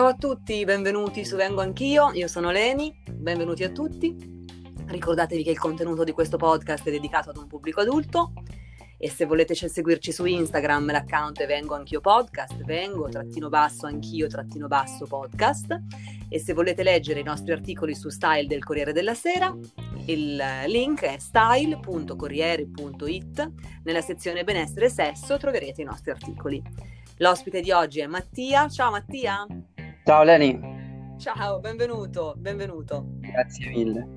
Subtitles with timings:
[0.00, 4.16] Ciao a tutti, benvenuti su Vengo Anch'io, io sono Leni, benvenuti a tutti.
[4.86, 8.32] Ricordatevi che il contenuto di questo podcast è dedicato ad un pubblico adulto
[8.96, 14.26] e se volete seguirci su Instagram l'account è Vengo Anch'io Podcast, Vengo trattino basso Anch'io
[14.26, 15.78] trattino basso podcast
[16.30, 19.54] e se volete leggere i nostri articoli su Style del Corriere della Sera
[20.06, 23.52] il link è style.corriere.it
[23.84, 26.62] nella sezione benessere e sesso troverete i nostri articoli.
[27.18, 28.66] L'ospite di oggi è Mattia.
[28.70, 29.46] Ciao Mattia.
[30.02, 30.58] Ciao Leni.
[31.18, 33.04] Ciao, benvenuto, benvenuto.
[33.18, 34.08] Grazie mille.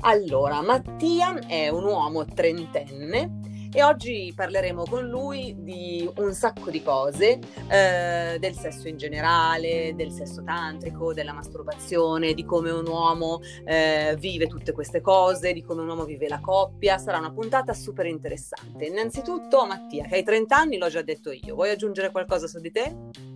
[0.00, 3.40] Allora, Mattia è un uomo trentenne
[3.72, 9.94] e oggi parleremo con lui di un sacco di cose, eh, del sesso in generale,
[9.96, 15.62] del sesso tantrico, della masturbazione, di come un uomo eh, vive tutte queste cose, di
[15.62, 16.98] come un uomo vive la coppia.
[16.98, 18.84] Sarà una puntata super interessante.
[18.84, 21.56] Innanzitutto, Mattia, che hai 30 anni, l'ho già detto io.
[21.56, 23.33] Vuoi aggiungere qualcosa su di te?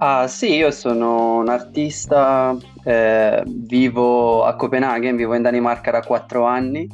[0.00, 6.44] Ah sì, io sono un artista, eh, vivo a Copenaghen, vivo in Danimarca da 4
[6.44, 6.88] anni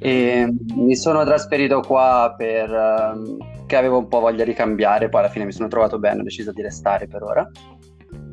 [0.00, 3.36] e mi sono trasferito qua perché ehm,
[3.76, 6.50] avevo un po' voglia di cambiare, poi alla fine mi sono trovato bene, ho deciso
[6.50, 7.48] di restare per ora.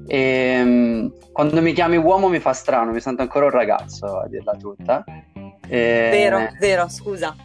[0.07, 4.27] E ehm, quando mi chiami uomo mi fa strano, mi sento ancora un ragazzo a
[4.27, 5.03] dirla tutta.
[5.67, 6.09] E...
[6.11, 7.35] Vero, vero, scusa.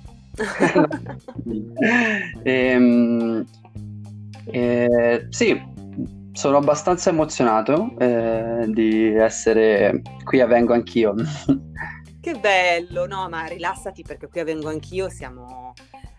[2.43, 3.45] e, ehm,
[4.47, 5.75] e, sì,
[6.37, 11.15] sono abbastanza emozionato eh, di essere qui a Vengo anch'io.
[12.27, 15.73] Che bello, no, ma rilassati perché qui vengo anch'io, siamo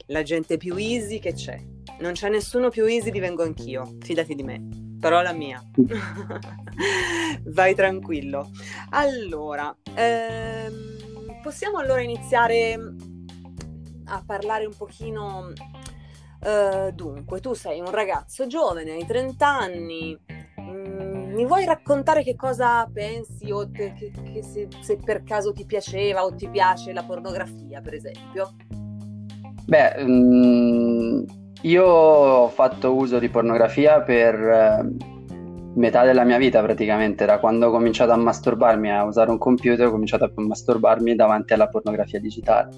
[0.06, 1.62] la gente più easy che c'è.
[2.00, 4.66] Non c'è nessuno più easy di vengo anch'io, fidati di me.
[5.02, 5.62] Parola mia.
[7.44, 8.50] Vai tranquillo.
[8.92, 12.80] Allora, ehm, possiamo allora iniziare
[14.06, 15.52] a parlare un pochino.
[16.40, 20.18] Uh, dunque, tu sei un ragazzo giovane, hai 30 anni,
[21.38, 25.66] mi vuoi raccontare che cosa pensi o te, che, che se, se, per caso ti
[25.66, 28.56] piaceva o ti piace la pornografia, per esempio?
[29.66, 31.24] Beh, mm,
[31.62, 34.96] io ho fatto uso di pornografia per eh,
[35.76, 39.86] metà della mia vita praticamente, da quando ho cominciato a masturbarmi a usare un computer,
[39.86, 42.70] ho cominciato a masturbarmi davanti alla pornografia digitale.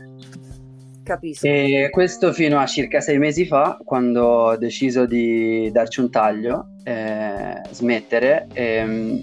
[1.09, 1.47] Capisco.
[1.47, 6.75] E questo fino a circa sei mesi fa, quando ho deciso di darci un taglio,
[6.83, 8.45] eh, smettere.
[8.53, 9.21] E, ehm,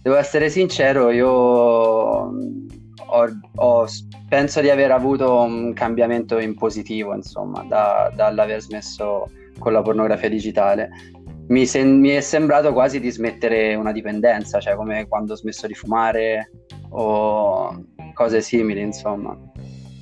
[0.00, 2.32] devo essere sincero, io ho,
[3.56, 3.86] ho,
[4.26, 10.30] penso di aver avuto un cambiamento in positivo, insomma, da, dall'aver smesso con la pornografia
[10.30, 10.88] digitale.
[11.48, 15.66] Mi, sen- mi, è sembrato quasi di smettere una dipendenza, cioè come quando ho smesso
[15.66, 16.52] di fumare
[16.88, 17.84] o
[18.14, 19.36] cose simili, insomma.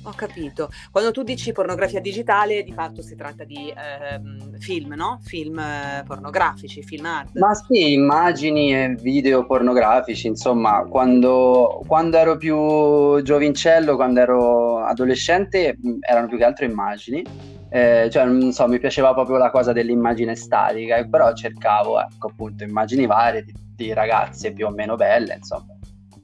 [0.07, 0.69] Ho capito.
[0.89, 5.19] Quando tu dici pornografia digitale, di fatto si tratta di eh, film, no?
[5.21, 7.37] Film eh, pornografici, film art.
[7.37, 15.77] Ma sì, immagini e video pornografici, insomma, quando, quando ero più giovincello, quando ero adolescente,
[15.99, 17.21] erano più che altro immagini.
[17.69, 22.63] Eh, cioè, non so, mi piaceva proprio la cosa dell'immagine statica, però cercavo, ecco, appunto,
[22.63, 25.75] immagini varie di, di ragazze più o meno belle, insomma.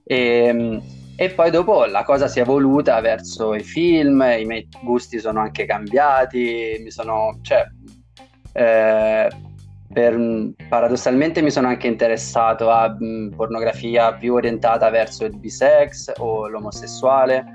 [0.05, 0.81] E, ehm,
[1.15, 5.41] e poi dopo la cosa si è evoluta verso i film, i miei gusti sono
[5.41, 7.65] anche cambiati, mi sono, cioè,
[8.53, 9.29] eh,
[9.93, 16.47] per, paradossalmente mi sono anche interessato a mh, pornografia più orientata verso il bisex o
[16.47, 17.45] l'omosessuale,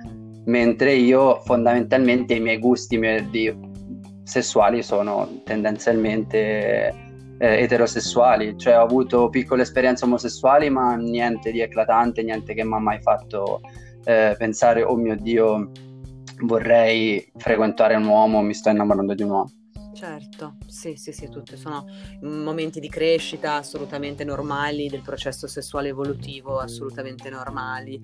[0.45, 3.53] mentre io fondamentalmente i miei gusti miei, di,
[4.23, 7.08] sessuali sono tendenzialmente
[7.39, 12.75] eh, eterosessuali, cioè ho avuto piccole esperienze omosessuali ma niente di eclatante, niente che mi
[12.75, 13.61] ha mai fatto
[14.05, 15.71] eh, pensare oh mio Dio
[16.43, 19.58] vorrei frequentare un uomo, mi sto innamorando di un uomo.
[19.99, 21.85] Certo, sì, sì, sì, tutti sono
[22.21, 28.01] momenti di crescita assolutamente normali del processo sessuale evolutivo, assolutamente normali.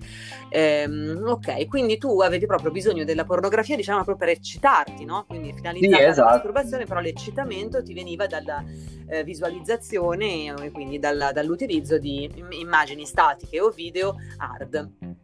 [0.49, 5.23] Ehm, ok, quindi tu avevi proprio bisogno della pornografia, diciamo, proprio per eccitarti, no?
[5.25, 6.21] Quindi finalizzata sì, esatto.
[6.27, 8.61] alla masturbazione, però l'eccitamento ti veniva dalla
[9.07, 15.23] eh, visualizzazione e quindi dalla, dall'utilizzo di immagini statiche o video hard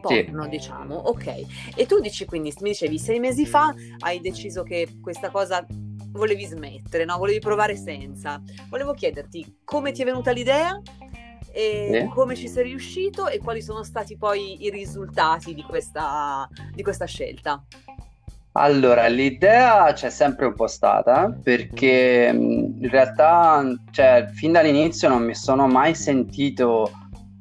[0.00, 0.48] porno, sì.
[0.48, 1.74] diciamo, ok.
[1.74, 5.66] E tu dici quindi, mi dicevi, sei mesi fa hai deciso che questa cosa
[6.12, 7.18] volevi smettere, no?
[7.18, 8.40] Volevi provare senza.
[8.68, 10.80] Volevo chiederti come ti è venuta l'idea
[11.52, 12.08] eh?
[12.12, 17.04] come ci sei riuscito e quali sono stati poi i risultati di questa, di questa
[17.04, 17.62] scelta.
[18.54, 25.34] Allora, l'idea c'è sempre un po' stata perché in realtà, cioè, fin dall'inizio non mi
[25.34, 26.90] sono mai sentito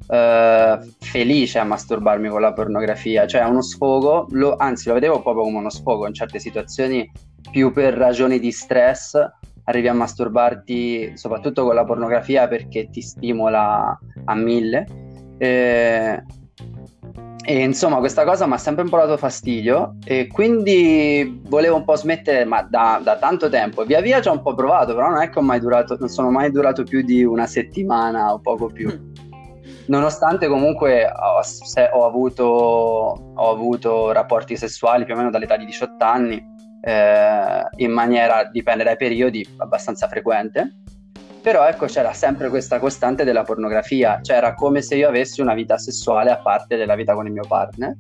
[0.08, 5.44] uh, felice a masturbarmi con la pornografia, cioè uno sfogo, lo, anzi lo vedevo proprio
[5.44, 7.12] come uno sfogo in certe situazioni
[7.50, 9.18] più per ragioni di stress,
[9.66, 14.86] arrivi a masturbarti soprattutto con la pornografia perché ti stimola a mille.
[15.38, 16.24] Eh,
[17.44, 21.84] e insomma, questa cosa mi ha sempre un po' dato fastidio e quindi volevo un
[21.84, 23.84] po' smettere, ma da, da, tanto tempo.
[23.84, 26.08] Via via ci ho un po' provato, però non è che ho mai durato, non
[26.08, 28.90] sono mai durato più di una settimana o poco più.
[28.90, 29.10] Mm.
[29.88, 35.66] Nonostante comunque ho, se, ho, avuto, ho, avuto, rapporti sessuali più o meno dall'età di
[35.66, 36.46] 18 anni,
[36.82, 40.78] eh, in maniera, dipende dai periodi, abbastanza frequente.
[41.42, 45.56] Però ecco c'era sempre questa costante della pornografia, cioè era come se io avessi una
[45.56, 47.98] vita sessuale a parte della vita con il mio partner.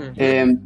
[0.00, 0.12] Mm-hmm.
[0.14, 0.58] E,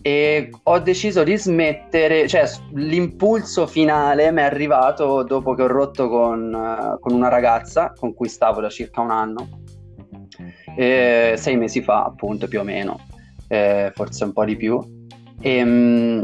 [0.00, 6.08] e, ho deciso di smettere, cioè l'impulso finale mi è arrivato dopo che ho rotto
[6.08, 9.48] con, con una ragazza con cui stavo da circa un anno,
[10.76, 13.00] e, sei mesi fa appunto più o meno,
[13.48, 14.97] eh, forse un po' di più.
[15.40, 16.22] E,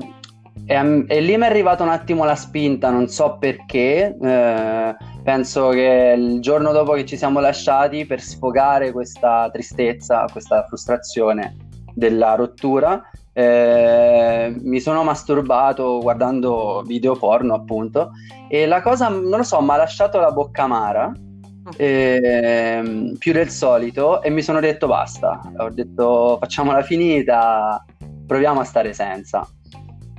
[0.66, 4.16] e, e, lì mi è arrivata un attimo la spinta, non so perché.
[4.20, 10.64] Eh, penso che il giorno dopo che ci siamo lasciati, per sfogare questa tristezza, questa
[10.66, 11.56] frustrazione
[11.94, 13.02] della rottura,
[13.32, 18.12] eh, mi sono masturbato guardando video porno, appunto.
[18.48, 21.12] E la cosa, non lo so, mi ha lasciato la bocca amara.
[21.78, 27.82] Eh, più del solito e mi sono detto basta ho detto facciamola finita
[28.26, 29.46] proviamo a stare senza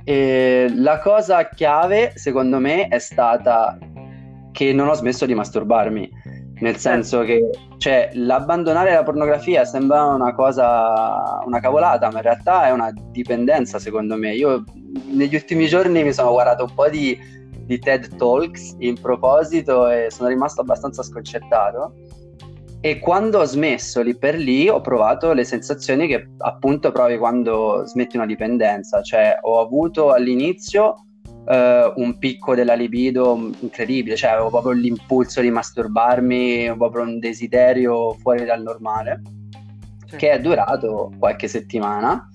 [0.08, 3.76] e la cosa chiave, secondo me, è stata
[4.52, 6.08] che non ho smesso di masturbarmi.
[6.60, 12.68] Nel senso che cioè, l'abbandonare la pornografia sembra una cosa, una cavolata, ma in realtà
[12.68, 14.32] è una dipendenza, secondo me.
[14.34, 14.62] Io
[15.08, 17.18] negli ultimi giorni mi sono guardato un po' di,
[17.64, 21.94] di TED Talks in proposito e sono rimasto abbastanza sconcertato
[22.86, 27.82] e quando ho smesso lì per lì ho provato le sensazioni che appunto provi quando
[27.84, 30.94] smetti una dipendenza, cioè ho avuto all'inizio
[31.46, 38.12] uh, un picco della libido incredibile, cioè avevo proprio l'impulso di masturbarmi, proprio un desiderio
[38.20, 39.20] fuori dal normale,
[40.06, 40.14] sì.
[40.14, 42.30] che è durato qualche settimana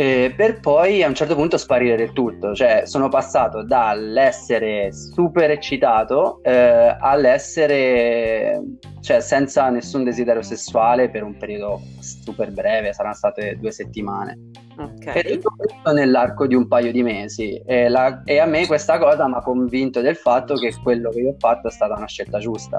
[0.00, 2.54] eh, per poi a un certo punto sparire del tutto.
[2.54, 8.62] Cioè, sono passato dall'essere super eccitato eh, all'essere
[9.00, 14.38] cioè, senza nessun desiderio sessuale per un periodo super breve, saranno state due settimane.
[14.78, 15.20] Okay.
[15.20, 17.60] E tutto questo nell'arco di un paio di mesi.
[17.66, 21.22] E, la, e a me questa cosa mi ha convinto del fatto che quello che
[21.22, 22.78] io ho fatto è stata una scelta giusta.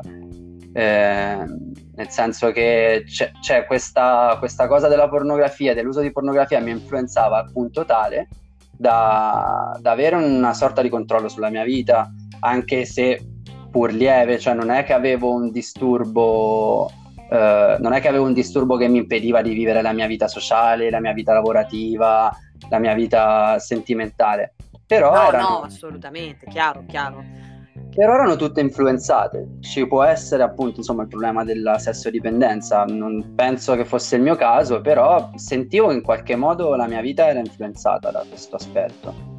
[0.71, 1.43] Eh,
[1.99, 7.39] nel senso che c'è, c'è questa, questa, cosa della pornografia, dell'uso di pornografia mi influenzava
[7.39, 8.29] al punto tale
[8.71, 12.09] da, da, avere una sorta di controllo sulla mia vita,
[12.39, 13.19] anche se
[13.69, 16.89] pur lieve, cioè non è che avevo un disturbo,
[17.29, 20.29] eh, non è che avevo un disturbo che mi impediva di vivere la mia vita
[20.29, 22.33] sociale, la mia vita lavorativa,
[22.69, 24.53] la mia vita sentimentale.
[24.87, 25.49] Però no, erano...
[25.49, 27.48] no, assolutamente, chiaro, chiaro
[27.93, 29.57] però erano tutte influenzate.
[29.59, 34.21] Ci può essere appunto insomma, il problema della sesso dipendenza, non penso che fosse il
[34.21, 38.55] mio caso, però sentivo che in qualche modo la mia vita era influenzata da questo
[38.55, 39.38] aspetto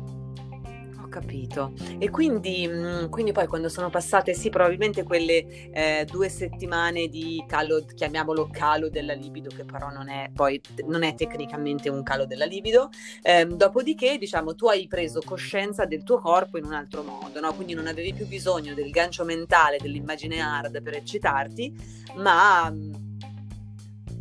[1.11, 1.75] capito.
[1.99, 7.45] E quindi, mm, quindi, poi quando sono passate, sì, probabilmente quelle eh, due settimane di
[7.47, 12.25] calo, chiamiamolo calo della libido, che però non è poi non è tecnicamente un calo
[12.25, 12.89] della libido.
[13.21, 17.53] Eh, dopodiché, diciamo, tu hai preso coscienza del tuo corpo in un altro modo, no?
[17.53, 21.77] Quindi non avevi più bisogno del gancio mentale, dell'immagine hard per eccitarti,
[22.15, 22.93] ma mm,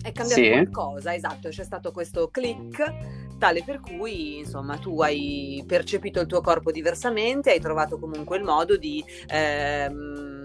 [0.01, 0.49] è cambiato sì.
[0.49, 6.41] qualcosa, esatto, c'è stato questo click tale per cui insomma tu hai percepito il tuo
[6.41, 10.41] corpo diversamente, hai trovato comunque il modo di ehm,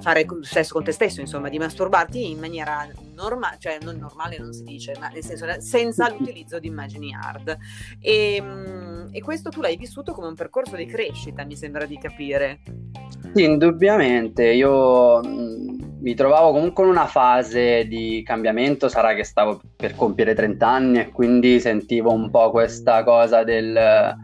[0.00, 4.52] fare sesso con te stesso, insomma, di masturbarti in maniera normale, cioè non normale non
[4.52, 7.56] si dice, ma nel senso senza l'utilizzo di immagini hard.
[8.00, 11.98] E, ehm, e questo tu l'hai vissuto come un percorso di crescita, mi sembra di
[11.98, 12.60] capire.
[13.34, 14.52] Sì, indubbiamente.
[14.52, 15.20] Io
[16.04, 20.98] mi trovavo comunque in una fase di cambiamento, sarà che stavo per compiere 30 anni
[20.98, 24.14] e quindi sentivo un po' questa cosa del,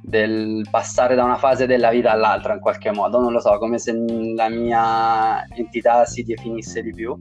[0.00, 3.80] del passare da una fase della vita all'altra in qualche modo, non lo so, come
[3.80, 3.92] se
[4.36, 7.18] la mia entità si definisse di più.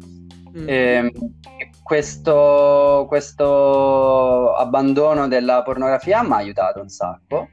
[0.55, 0.69] Mm.
[0.69, 1.11] E, ehm,
[1.81, 7.49] questo, questo abbandono della pornografia mi ha aiutato un sacco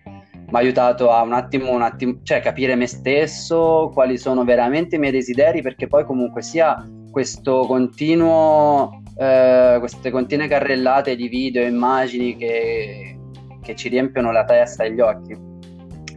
[0.54, 4.94] mi ha aiutato a un attimo, un attimo, cioè capire me stesso, quali sono veramente
[4.94, 11.62] i miei desideri, perché poi comunque sia questo continuo, eh, queste continue carrellate di video
[11.62, 13.18] e immagini che,
[13.62, 15.36] che ci riempiono la testa e gli occhi,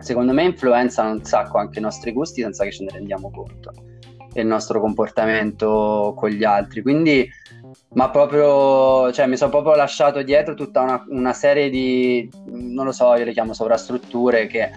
[0.01, 3.71] secondo me influenzano un sacco anche i nostri gusti senza che ce ne rendiamo conto
[4.33, 6.83] e il nostro comportamento con gli altri.
[6.83, 7.27] Quindi
[7.93, 12.91] ma proprio, cioè mi sono proprio lasciato dietro tutta una, una, serie di, non lo
[12.91, 14.71] so, io le chiamo sovrastrutture che,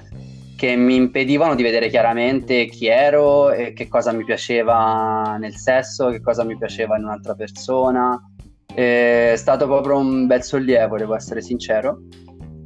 [0.56, 6.08] che mi impedivano di vedere chiaramente chi ero e che cosa mi piaceva nel sesso,
[6.10, 8.18] che cosa mi piaceva in un'altra persona.
[8.72, 12.02] È stato proprio un bel sollievo, devo essere sincero.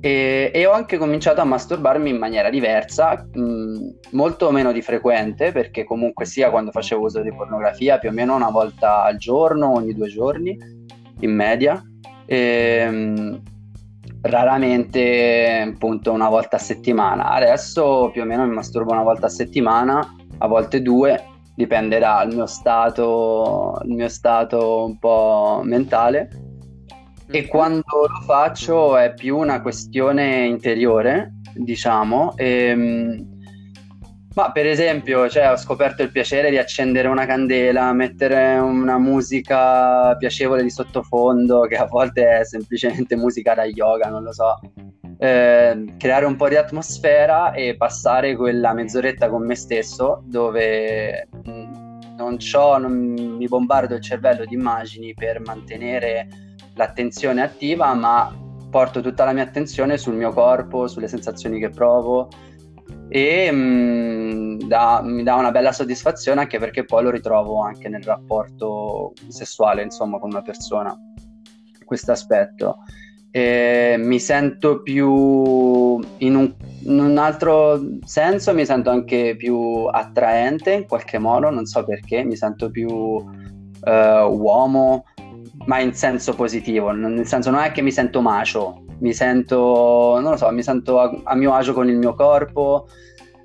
[0.05, 5.51] E, e, ho anche cominciato a masturbarmi in maniera diversa, mh, molto meno di frequente,
[5.51, 9.73] perché comunque sia quando facevo uso di pornografia, più o meno una volta al giorno,
[9.73, 10.59] ogni due giorni,
[11.21, 11.83] in media.
[12.27, 13.43] E, mh,
[14.21, 17.31] raramente appunto una volta a settimana.
[17.31, 21.19] Adesso più o meno mi masturbo una volta a settimana, a volte due,
[21.57, 26.44] dipende dal mio stato, il mio stato un po' mentale
[27.27, 32.37] e quando lo faccio è più una questione interiore, diciamo.
[32.37, 33.33] E, ehm,
[34.35, 40.17] ma per esempio, cioè, ho scoperto il piacere di accendere una candela, mettere una musica
[40.17, 44.59] piacevole di sottofondo, che a volte è semplicemente musica da yoga, non lo so.
[45.19, 51.73] Eh, creare un po' di atmosfera e passare quella mezz'oretta con me stesso dove mm,
[52.17, 52.37] non,
[52.81, 52.93] non
[53.39, 56.27] mi bombardo il cervello di immagini per mantenere
[56.75, 58.35] l'attenzione attiva, ma
[58.71, 62.29] porto tutta la mia attenzione sul mio corpo, sulle sensazioni che provo
[63.09, 67.89] e mh, mm, da, mi dà una bella soddisfazione anche perché poi lo ritrovo anche
[67.89, 70.97] nel rapporto sessuale, insomma, con una persona,
[71.85, 72.79] questo aspetto.
[73.37, 80.87] Mi sento più in un, in un, altro senso mi sento anche più attraente in
[80.87, 83.25] qualche modo non so perché mi sento più uh,
[83.83, 85.07] uomo
[85.67, 90.33] ma in senso positivo, nel senso non è che mi sento macio, mi sento, non
[90.33, 92.89] lo so, mi sento a, a mio agio con il mio corpo.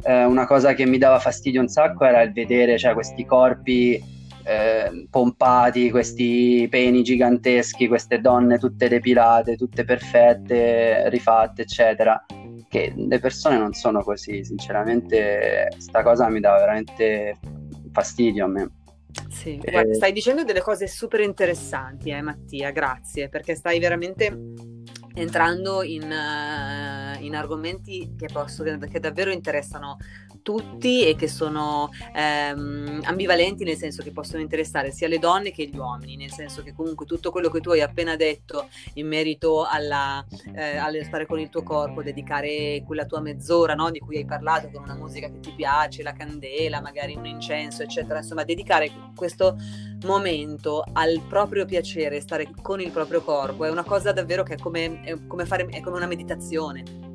[0.01, 4.01] Eh, una cosa che mi dava fastidio un sacco era il vedere cioè, questi corpi
[4.43, 12.25] eh, pompati, questi peni giganteschi, queste donne tutte depilate, tutte perfette, rifatte, eccetera.
[12.67, 17.37] Che le persone non sono così, sinceramente, sta cosa mi dà veramente
[17.91, 18.69] fastidio a me.
[19.29, 24.37] Sì, eh, guarda, stai dicendo delle cose super interessanti, eh, Mattia, grazie, perché stai veramente
[25.15, 29.97] entrando in, uh, in argomenti che, posso, che davvero interessano
[30.41, 35.67] tutti e che sono ehm, ambivalenti nel senso che possono interessare sia le donne che
[35.67, 39.65] gli uomini, nel senso che comunque tutto quello che tu hai appena detto in merito
[39.65, 44.17] alla, eh, allo stare con il tuo corpo, dedicare quella tua mezz'ora no, di cui
[44.17, 48.43] hai parlato con una musica che ti piace, la candela, magari un incenso, eccetera, insomma
[48.43, 49.55] dedicare questo
[50.05, 54.57] momento al proprio piacere, stare con il proprio corpo è una cosa davvero che è
[54.57, 57.08] come, è come, fare, è come una meditazione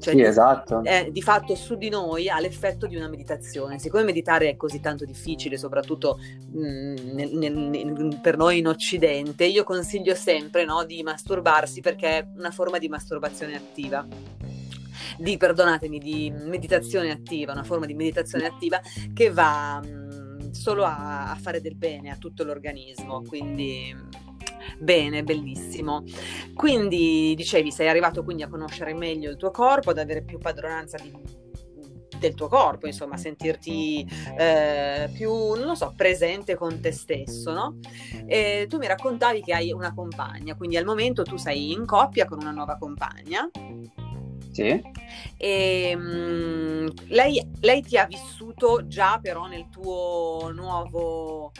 [0.00, 0.82] cioè, sì, esatto.
[0.82, 3.78] È, di fatto su di noi ha l'effetto di una meditazione.
[3.78, 8.66] Siccome meditare è così tanto difficile, soprattutto mh, mm, nel, nel, nel, per noi in
[8.66, 14.06] Occidente, io consiglio sempre no, di masturbarsi perché è una forma di masturbazione attiva
[15.18, 18.80] di, perdonatemi, di meditazione attiva, una forma di meditazione attiva
[19.12, 23.94] che va mh, mm, solo a, a, fare del bene a tutto l'organismo, quindi
[24.78, 26.04] Bene, bellissimo.
[26.54, 30.96] Quindi dicevi, sei arrivato quindi a conoscere meglio il tuo corpo, ad avere più padronanza
[30.98, 31.12] di,
[32.18, 34.06] del tuo corpo, insomma, sentirti
[34.38, 37.78] eh, più, non so, presente con te stesso, no?
[38.26, 42.26] E tu mi raccontavi che hai una compagna, quindi al momento tu sei in coppia
[42.26, 43.50] con una nuova compagna.
[44.52, 44.82] Sì.
[45.36, 51.52] E, um, lei, lei ti ha vissuto già però nel tuo nuovo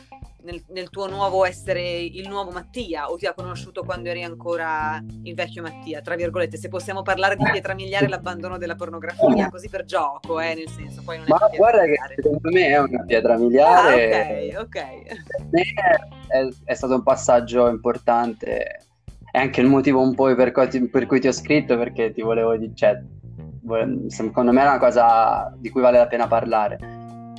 [0.44, 5.02] nel, nel, tuo nuovo essere il nuovo Mattia o ti ha conosciuto quando eri ancora
[5.23, 9.68] il vecchio Mattia, tra virgolette, se possiamo parlare di pietra miliare l'abbandono della pornografia, così
[9.68, 13.04] per gioco, eh, nel senso, poi non è Ma guarda che secondo me è una
[13.04, 14.52] pietra miliare.
[14.54, 14.82] Ah, ok, ok.
[16.28, 18.85] È, è, stato un passaggio importante,
[19.30, 22.56] è anche il motivo un po' per, per cui ti ho scritto, perché ti volevo
[22.56, 23.02] dire, cioè,
[24.09, 26.78] secondo me è una cosa di cui vale la pena parlare.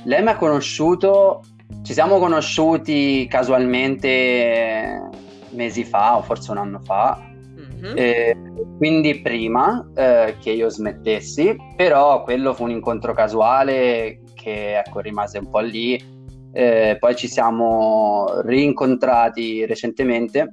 [0.04, 1.42] Lei mi ha conosciuto
[1.82, 5.08] ci siamo conosciuti casualmente
[5.50, 7.20] mesi fa o forse un anno fa,
[7.58, 7.96] mm-hmm.
[7.96, 8.36] eh,
[8.76, 15.38] quindi prima eh, che io smettessi, però quello fu un incontro casuale che ecco, rimase
[15.38, 16.10] un po' lì.
[16.54, 20.52] Eh, poi ci siamo rincontrati recentemente,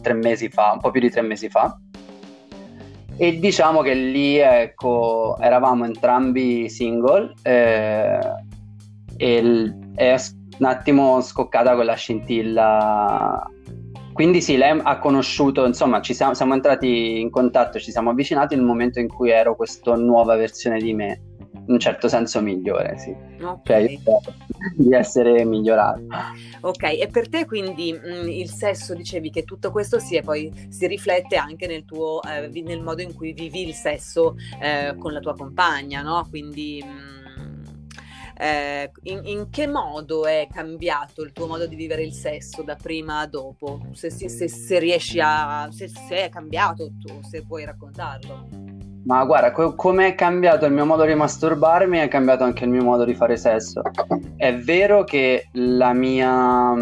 [0.00, 1.78] tre mesi fa, un po' più di tre mesi fa.
[3.16, 8.18] E diciamo che lì ecco, eravamo entrambi single eh,
[9.16, 10.16] e è
[10.58, 13.48] un attimo scoccata quella scintilla.
[14.12, 18.54] Quindi sì, lei ha conosciuto, insomma, ci siamo, siamo entrati in contatto, ci siamo avvicinati
[18.54, 21.20] nel momento in cui ero questa nuova versione di me.
[21.66, 23.14] in un certo senso migliore, sì.
[23.42, 24.00] Okay.
[24.02, 24.34] Cioè,
[24.76, 26.02] di essere migliorato.
[26.60, 30.86] Ok, e per te quindi mh, il sesso, dicevi che tutto questo si, poi, si
[30.86, 35.20] riflette anche nel, tuo, eh, nel modo in cui vivi il sesso eh, con la
[35.20, 36.26] tua compagna, no?
[36.28, 36.84] Quindi...
[36.84, 37.22] Mh,
[38.36, 42.76] eh, in, in, che modo è cambiato il tuo modo di vivere il sesso da
[42.80, 43.80] prima a dopo?
[43.92, 45.68] Se, se, se, se riesci a...
[45.70, 48.48] Se, è cambiato tu, se puoi raccontarlo.
[49.04, 52.70] Ma guarda, co- come è cambiato il mio modo di masturbarmi, è cambiato anche il
[52.70, 53.82] mio modo di fare sesso.
[54.36, 56.74] È vero che la mia...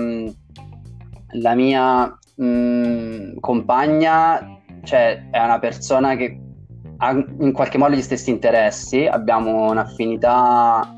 [1.34, 6.38] La mia mh, compagna, cioè, è una persona che
[6.98, 10.94] ha in qualche modo gli stessi interessi, abbiamo un'affinità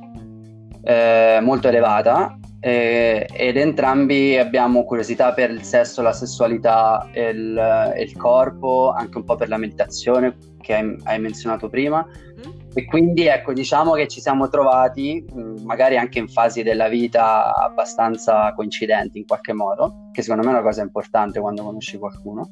[0.85, 7.95] eh, molto elevata eh, ed entrambi abbiamo curiosità per il sesso, la sessualità e il,
[7.99, 12.03] il, corpo, anche un po' per la meditazione che hai, hai menzionato prima.
[12.03, 12.53] Mm.
[12.73, 17.55] E quindi ecco, diciamo che ci siamo trovati, mm, magari anche in fasi della vita
[17.55, 22.49] abbastanza coincidenti in qualche modo, che secondo me è una cosa importante quando conosci qualcuno.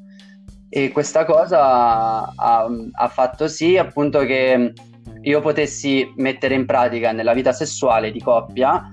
[0.69, 4.75] E questa cosa ha, ha fatto sì appunto che
[5.23, 8.89] io potessi mettere in pratica nella vita sessuale di coppia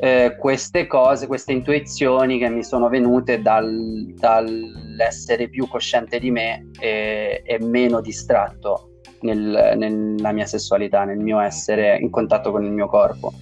[0.00, 6.70] eh, queste cose, queste intuizioni che mi sono venute dal, dall'essere più cosciente di me
[6.78, 8.90] e, e meno distratto
[9.22, 13.32] nel, nella mia sessualità, nel mio essere in contatto con il mio corpo.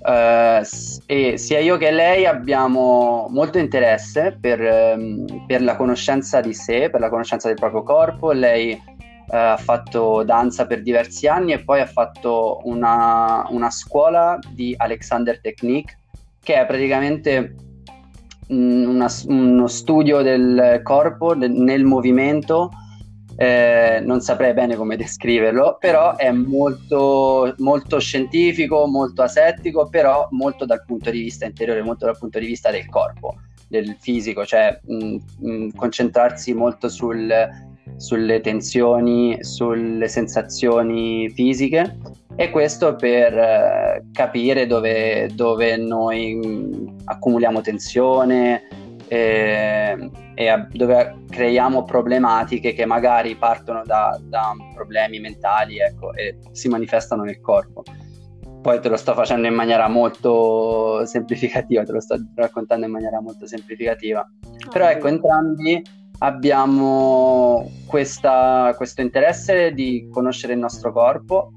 [0.00, 0.62] Uh,
[1.06, 6.90] e sia io che lei abbiamo molto interesse per, um, per la conoscenza di sé,
[6.90, 8.32] per la conoscenza del proprio corpo.
[8.32, 8.78] Lei
[9.30, 14.74] eh, ha fatto danza per diversi anni e poi ha fatto una, una scuola di
[14.76, 15.98] Alexander Technique
[16.42, 17.54] che è praticamente
[18.48, 22.70] una, uno studio del corpo del, nel movimento.
[23.36, 30.64] Eh, non saprei bene come descriverlo, però è molto, molto, scientifico, molto asettico, però molto
[30.66, 34.78] dal punto di vista interiore, molto dal punto di vista del corpo, del fisico, cioè
[34.84, 37.28] mh, mh, concentrarsi molto sul,
[37.96, 41.98] sulle tensioni, sulle sensazioni fisiche
[42.36, 48.62] e questo per eh, capire dove, dove, noi mm, accumuliamo tensione
[49.06, 56.38] eh, e a, dove creiamo problematiche che magari partono da, da problemi mentali ecco, e
[56.52, 57.82] si manifestano nel corpo.
[58.60, 63.20] Poi te lo sto facendo in maniera molto semplificativa, te lo sto raccontando in maniera
[63.20, 64.26] molto semplificativa.
[64.72, 65.82] Però ecco, entrambi
[66.18, 71.52] abbiamo questa, questo interesse di conoscere il nostro corpo,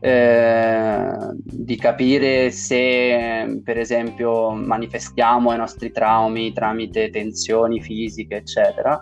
[0.00, 9.00] eh, di capire se per esempio manifestiamo i nostri traumi tramite tensioni fisiche, eccetera.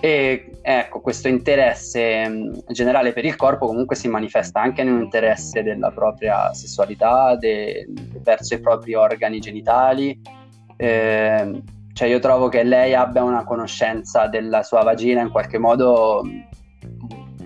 [0.00, 5.62] E ecco, questo interesse generale per il corpo comunque si manifesta anche in un interesse
[5.62, 7.86] della propria sessualità, de,
[8.20, 10.20] verso i propri organi genitali.
[10.76, 11.62] Eh,
[11.94, 16.22] cioè io trovo che lei abbia una conoscenza della sua vagina in qualche modo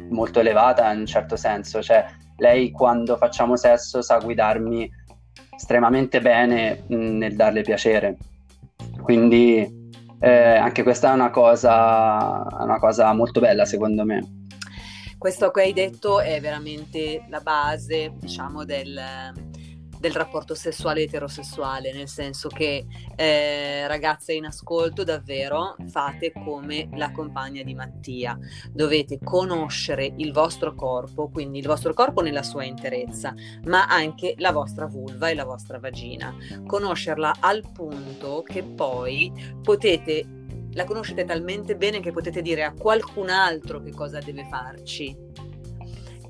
[0.09, 2.07] molto elevata in un certo senso, cioè
[2.39, 4.91] lei quando facciamo sesso sa guidarmi
[5.55, 8.17] estremamente bene nel darle piacere.
[9.03, 14.47] Quindi eh, anche questa è una cosa, una cosa molto bella secondo me.
[15.19, 18.99] Questo che hai detto è veramente la base, diciamo, del,
[19.99, 27.11] del rapporto sessuale eterosessuale, nel senso che eh, ragazze in ascolto davvero fate come la
[27.11, 28.39] compagna di Mattia,
[28.71, 33.35] dovete conoscere il vostro corpo, quindi il vostro corpo nella sua interezza,
[33.65, 36.35] ma anche la vostra vulva e la vostra vagina,
[36.67, 39.33] conoscerla al punto che poi
[39.63, 40.37] potete
[40.73, 45.17] la conoscete talmente bene che potete dire a qualcun altro che cosa deve farci.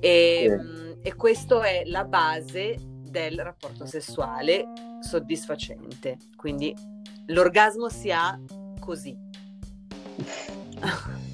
[0.00, 0.96] E, sì.
[1.02, 4.64] e questa è la base del rapporto sessuale
[5.00, 6.16] soddisfacente.
[6.36, 6.74] Quindi
[7.26, 8.38] l'orgasmo si ha
[8.78, 9.16] così.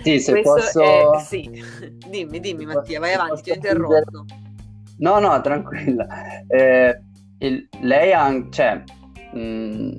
[0.00, 0.80] Sì, se posso...
[1.14, 1.20] È...
[1.20, 1.50] Sì,
[2.08, 4.24] dimmi, dimmi Mattia, vai avanti, ti ho interrotto.
[4.98, 6.06] No, no, tranquilla.
[6.46, 7.00] Eh,
[7.38, 8.82] il, lei ha, cioè,
[9.32, 9.90] mh, mm,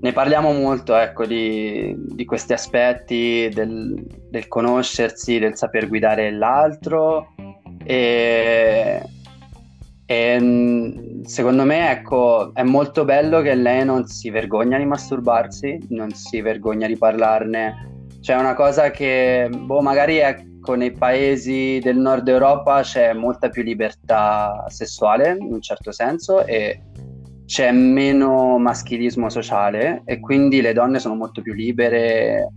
[0.00, 7.34] ne parliamo molto, ecco, di, di questi aspetti del, del, conoscersi, del saper guidare l'altro
[7.84, 9.02] e
[10.12, 15.78] e, ehm, secondo me, ecco, è molto bello che lei non si vergogna di masturbarsi,
[15.88, 18.06] non si vergogna di parlarne.
[18.20, 23.62] C'è una cosa che, boh, magari ecco, nei paesi del nord Europa c'è molta più
[23.62, 26.82] libertà sessuale, in un certo senso, e
[27.46, 32.48] c'è meno maschilismo sociale e quindi le donne sono molto più libere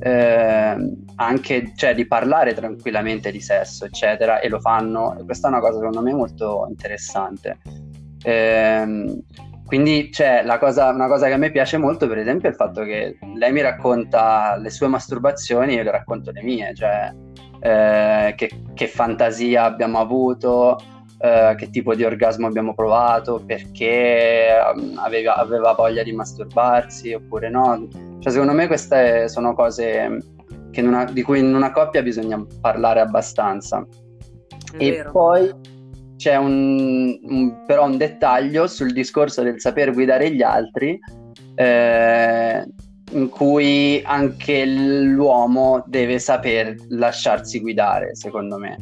[0.00, 0.76] eh,
[1.16, 5.18] anche cioè, di parlare tranquillamente di sesso, eccetera, e lo fanno.
[5.18, 7.58] E questa è una cosa secondo me molto interessante.
[8.22, 9.22] Eh,
[9.70, 13.18] quindi cioè, una cosa che a me piace molto, per esempio, è il fatto che
[13.36, 17.14] lei mi racconta le sue masturbazioni e io le racconto le mie, cioè
[17.60, 20.76] eh, che, che, fantasia abbiamo avuto,
[21.22, 27.50] eh, che tipo di orgasmo abbiamo provato, perché um, aveva, aveva, voglia di masturbarsi oppure
[27.50, 27.88] no.
[28.20, 30.18] Cioè, secondo me queste sono cose
[30.76, 33.86] una, di cui in una coppia bisogna parlare abbastanza.
[34.72, 35.10] È e vero.
[35.10, 35.52] poi
[36.16, 40.98] c'è un, un, però un dettaglio sul discorso del saper guidare gli altri
[41.54, 42.64] eh,
[43.12, 48.76] in cui anche l'uomo deve saper lasciarsi guidare secondo me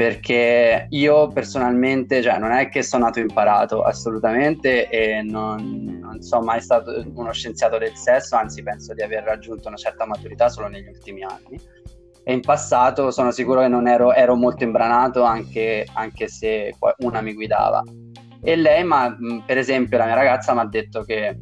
[0.00, 6.42] perché io personalmente cioè, non è che sono nato imparato assolutamente e non, non sono
[6.42, 10.68] mai stato uno scienziato del sesso anzi penso di aver raggiunto una certa maturità solo
[10.68, 11.60] negli ultimi anni
[12.24, 17.20] e in passato sono sicuro che non ero, ero molto imbranato anche, anche, se una
[17.20, 17.82] mi guidava.
[18.42, 21.38] E lei, ma, per esempio, la mia ragazza mi ha detto che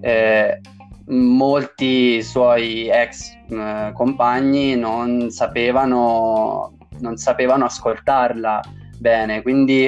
[0.00, 0.60] eh,
[1.06, 8.62] molti suoi ex eh, compagni non sapevano, non sapevano ascoltarla
[8.98, 9.86] bene, quindi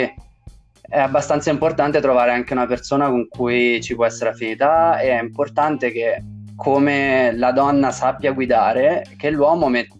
[0.86, 5.22] è abbastanza importante trovare anche una persona con cui ci può essere affinità e è
[5.22, 6.22] importante che
[6.56, 9.90] come la donna sappia guidare, che l'uomo, met-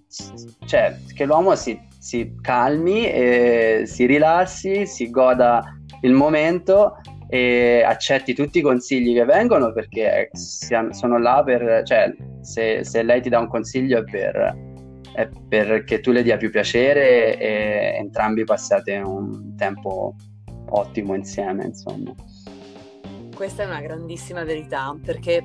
[0.67, 5.63] cioè, che l'uomo si, si calmi, e si rilassi, si goda
[6.03, 6.99] il momento
[7.29, 13.21] e accetti tutti i consigli che vengono perché sono là per, cioè, se, se lei
[13.23, 14.64] ti dà un consiglio è per,
[15.15, 20.17] è perché tu le dia più piacere e entrambi passate un tempo
[20.71, 22.13] ottimo insieme, insomma.
[23.35, 25.45] Questa è una grandissima verità perché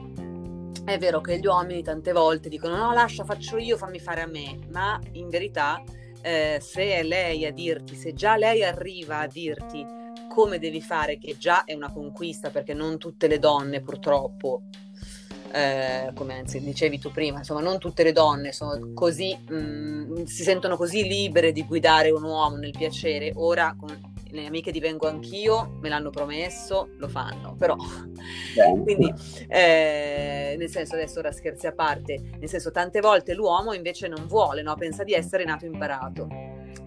[0.86, 4.27] è vero che gli uomini tante volte dicono no, lascia, faccio io, fammi fare a
[4.27, 5.84] me, ma in verità
[6.21, 9.86] eh, se è lei a dirti, se già lei arriva a dirti
[10.29, 14.63] come devi fare, che già è una conquista, perché non tutte le donne purtroppo
[15.51, 20.43] eh, come dicevi tu prima, insomma, non tutte le donne sono così, mh, mm, si
[20.43, 23.31] sentono così libere di guidare un uomo nel piacere.
[23.35, 23.89] Ora, con
[24.31, 27.75] le amiche divengo anch'io, me l'hanno promesso, lo fanno, però
[28.83, 29.12] quindi
[29.47, 34.27] eh, nel senso adesso ora scherzi a parte, nel senso tante volte l'uomo invece non
[34.27, 34.75] vuole, no?
[34.75, 36.27] pensa di essere nato imparato.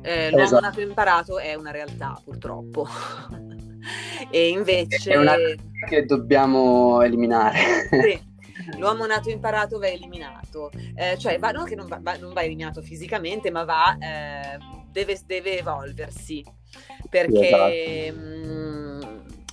[0.02, 0.60] Eh, l'uomo esatto.
[0.60, 2.86] nato imparato è una realtà purtroppo.
[4.30, 5.12] e invece...
[5.12, 5.34] È una
[5.88, 7.58] che dobbiamo eliminare.
[7.90, 8.30] sì.
[8.78, 12.42] L'uomo nato imparato va eliminato, eh, cioè va, non che non va, va, non va,
[12.42, 14.58] eliminato fisicamente, ma va, eh,
[14.90, 16.44] deve, deve evolversi
[17.08, 18.18] perché esatto.
[18.18, 19.00] mh, mm,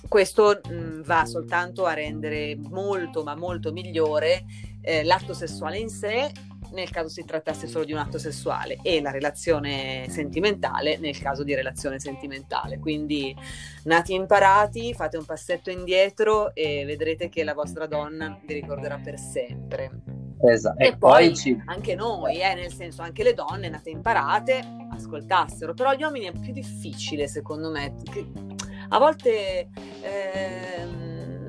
[0.08, 4.44] questo mh, mm, va soltanto a rendere molto ma molto migliore
[4.80, 6.30] eh, l'atto sessuale in sé
[6.72, 11.42] nel caso si trattasse solo di un atto sessuale e la relazione sentimentale nel caso
[11.42, 12.78] di relazione sentimentale.
[12.78, 13.34] Quindi
[13.84, 19.18] nati imparati, fate un passetto indietro e vedrete che la vostra donna vi ricorderà per
[19.18, 20.18] sempre.
[20.42, 20.78] Esatto.
[20.78, 21.62] E, e poi, poi ci...
[21.66, 26.32] anche noi, eh, nel senso anche le donne nate imparate ascoltassero, però gli uomini è
[26.32, 27.94] più difficile secondo me.
[28.88, 29.68] a volte
[30.02, 30.86] eh,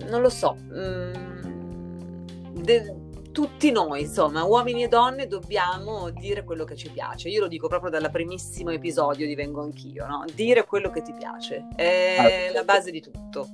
[0.10, 0.56] non lo so.
[0.56, 3.01] Mh, mm, de-
[3.32, 7.30] tutti noi, insomma, uomini e donne, dobbiamo dire quello che ci piace.
[7.30, 10.26] Io lo dico proprio dal primissimo episodio di Vengo Anch'io, no?
[10.34, 13.48] Dire quello che ti piace è ah, la base di tutto.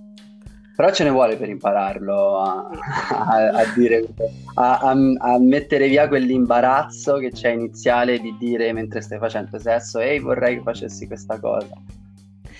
[0.75, 2.69] Però ce ne vuole per impararlo a,
[3.09, 4.05] a, a dire,
[4.53, 10.19] a, a, mettere via quell'imbarazzo che c'è iniziale di dire mentre stai facendo sesso, ehi
[10.19, 11.81] vorrei che facessi questa cosa.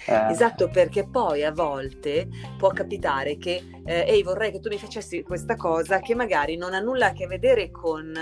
[0.08, 0.32] Eh.
[0.32, 5.22] Esatto, perché poi a volte può capitare che, eh, ehi, vorrei che tu mi facessi
[5.22, 8.14] questa cosa che magari non ha nulla a che vedere con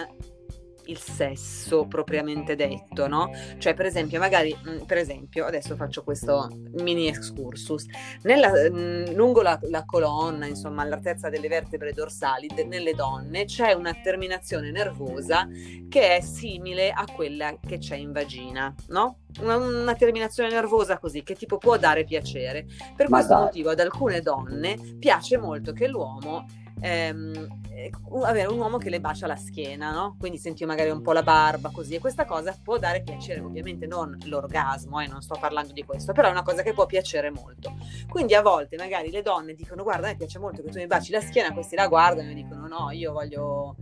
[0.88, 3.32] il sesso propriamente detto, no?
[3.58, 6.50] Cioè, per esempio, magari, mm, per esempio, adesso faccio questo
[6.82, 7.86] mini excursus,
[8.24, 13.46] Nella, mh, mm, lungo la, la, colonna, insomma, all'altezza delle vertebre dorsali, de, nelle donne
[13.46, 15.48] c'è una terminazione nervosa
[15.90, 19.20] che è simile a quella che c'è in vagina, no?
[19.42, 22.66] Una, una terminazione nervosa così che tipo può dare piacere.
[22.96, 23.44] Per Ma questo dai.
[23.44, 26.46] motivo ad alcune donne piace molto che l'uomo
[26.86, 27.92] ehm, eh,
[28.24, 30.16] avere un uomo che le bacia la schiena, no?
[30.20, 33.88] Quindi senti magari un po' la barba così e questa cosa può dare piacere, ovviamente
[33.88, 37.32] non l'orgasmo, eh, non sto parlando di questo, però è una cosa che può piacere
[37.32, 37.76] molto.
[38.08, 41.12] Quindi a volte magari le donne dicono guarda, me piace molto che tu mi baci
[41.12, 43.76] la schiena, questi la guardano e dicono no, io voglio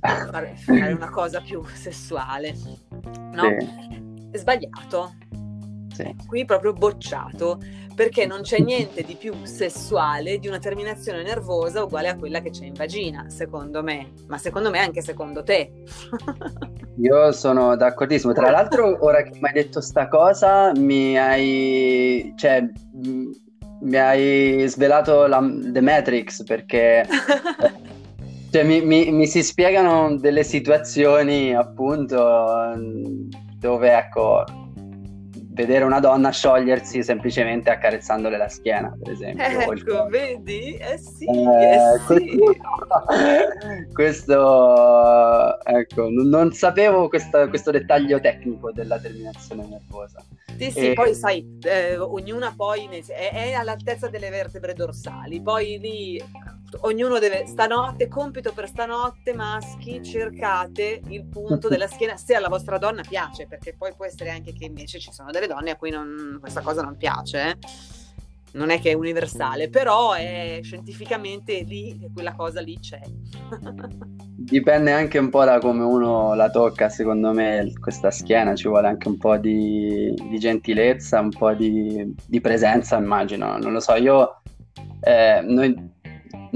[0.00, 2.54] fare, fare una cosa più sessuale,
[3.32, 3.42] no?
[3.58, 4.28] Sì.
[4.30, 5.14] È sbagliato.
[5.94, 6.14] Sì.
[6.26, 7.60] Qui proprio bocciato,
[7.94, 12.50] perché non c'è niente di più sessuale di una terminazione nervosa uguale a quella che
[12.50, 15.70] c'è in vagina, secondo me, ma secondo me anche secondo te.
[16.98, 18.32] Io sono d'accordissimo.
[18.32, 22.68] Tra l'altro, ora che mi hai detto sta cosa, mi hai, cioè,
[23.80, 27.06] mi hai svelato la, The Matrix perché
[28.50, 32.72] cioè, mi, mi, mi si spiegano delle situazioni appunto
[33.58, 34.44] dove ecco
[35.54, 39.44] vedere una donna sciogliersi semplicemente accarezzandole la schiena, per esempio.
[39.44, 40.06] Ecco, il...
[40.10, 40.76] vedi?
[40.76, 42.36] Eh sì, eh, eh sì.
[42.36, 42.66] Questo,
[43.94, 50.22] questo ecco, non, non sapevo questa, questo dettaglio tecnico della terminazione nervosa.
[50.56, 50.92] Sì, sì, e...
[50.94, 56.22] poi sai, eh, ognuna poi è, è all'altezza delle vertebre dorsali, poi lì
[56.80, 62.78] ognuno deve, stanotte, compito per stanotte, maschi, cercate il punto della schiena se alla vostra
[62.78, 65.90] donna piace, perché poi può essere anche che invece ci sono delle donne a cui
[65.90, 67.50] non, questa cosa non piace.
[67.50, 67.58] Eh?
[68.54, 73.00] Non è che è universale, però è scientificamente lì, quella cosa lì c'è.
[74.36, 78.88] Dipende anche un po' da come uno la tocca, secondo me, questa schiena ci vuole
[78.88, 83.56] anche un po' di, di gentilezza, un po' di, di, presenza, immagino.
[83.58, 84.42] Non lo so, io
[85.00, 85.92] eh, noi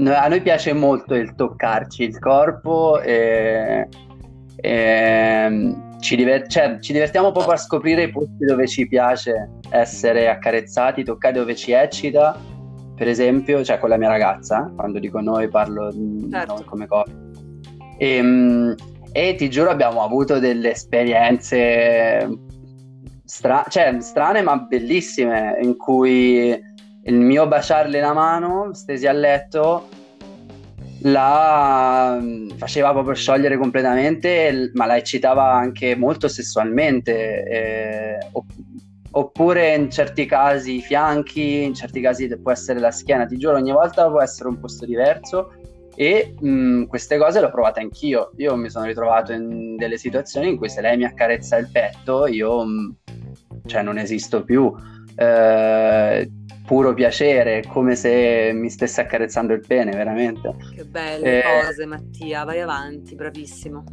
[0.05, 3.87] a noi piace molto il toccarci il corpo e,
[4.55, 10.29] e ci, diver- cioè, ci, divertiamo proprio a scoprire i posti dove ci piace essere
[10.29, 12.37] accarezzati, toccati dove ci eccita.
[12.95, 15.91] Per esempio, cioè con la mia ragazza, quando dico noi parlo
[16.29, 16.53] certo.
[16.53, 17.11] noi come cosa.
[17.97, 18.75] E,
[19.11, 22.27] e, ti giuro abbiamo avuto delle esperienze
[23.23, 26.49] stra- cioè, strane ma bellissime in cui
[27.03, 29.87] il mio baciarle la mano stesi a letto
[31.01, 37.43] la mm, faceva proprio sciogliere completamente, ma la eccitava anche molto sessualmente.
[37.43, 38.17] Eh,
[39.11, 43.55] oppure in certi casi i fianchi, in certi casi può essere la schiena, ti giuro,
[43.55, 45.53] ogni volta può essere un posto diverso.
[45.95, 48.31] E mh, mm, queste cose le ho provate anch'io.
[48.37, 52.25] Io mi sono ritrovato in delle situazioni in cui se lei mi accarezza il petto,
[52.27, 52.89] io mh, mm,
[53.65, 54.73] cioè non esisto più.
[55.15, 56.29] Eh,
[56.69, 60.53] puro piacere, come se mi stesse accarezzando il pene, veramente.
[60.75, 63.83] Che belle eh, cose, Mattia, vai avanti, bravissimo.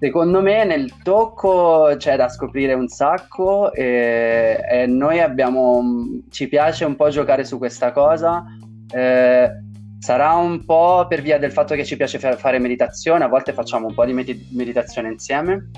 [0.00, 5.84] Secondo me nel tocco c'è da scoprire un sacco e, e noi abbiamo,
[6.30, 8.44] ci piace un po' giocare su questa cosa.
[8.92, 9.50] Eh,
[10.00, 13.86] sarà un po' per via del fatto che ci piace fare meditazione, a volte facciamo
[13.86, 15.70] un po' di med- meditazione insieme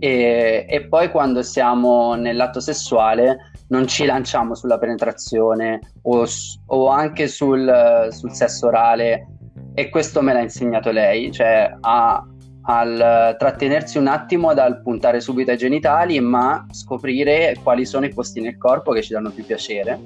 [0.00, 6.24] e, e poi quando siamo nell'atto sessuale non ci lanciamo sulla penetrazione o,
[6.66, 9.26] o anche sul, sul, sesso orale.
[9.74, 12.24] E questo me l'ha insegnato lei, cioè a,
[12.62, 18.40] al trattenersi un attimo dal puntare subito ai genitali ma scoprire quali sono i posti
[18.40, 19.98] nel corpo che ci danno più piacere.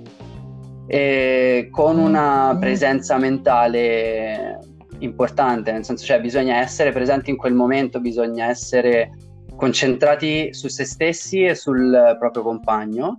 [0.86, 4.58] E con una presenza mentale
[4.98, 9.12] importante, nel senso cioè bisogna essere presenti in quel momento, bisogna essere
[9.54, 13.16] concentrati su se stessi e sul proprio compagno